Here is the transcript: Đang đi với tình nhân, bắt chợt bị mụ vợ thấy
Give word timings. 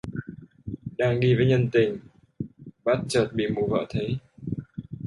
Đang 0.97 1.19
đi 1.19 1.35
với 1.35 1.67
tình 1.73 1.89
nhân, 1.91 1.97
bắt 2.85 2.97
chợt 3.09 3.27
bị 3.33 3.47
mụ 3.47 3.67
vợ 3.67 3.85
thấy 3.89 4.17